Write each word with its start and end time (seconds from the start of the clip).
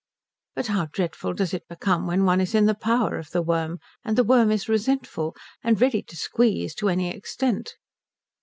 But 0.55 0.65
how 0.65 0.87
dreadful 0.91 1.33
does 1.33 1.53
it 1.53 1.67
become 1.67 2.07
when 2.07 2.25
one 2.25 2.41
is 2.41 2.55
in 2.55 2.65
the 2.65 2.73
power 2.73 3.19
of 3.19 3.29
the 3.29 3.43
worm, 3.43 3.77
and 4.03 4.17
the 4.17 4.23
worm 4.23 4.49
is 4.49 4.67
resentful, 4.67 5.35
and 5.63 5.79
ready 5.79 6.01
to 6.01 6.15
squeeze 6.15 6.73
to 6.73 6.89
any 6.89 7.15
extent. 7.15 7.75